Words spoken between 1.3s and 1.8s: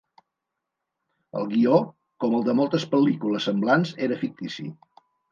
El guió,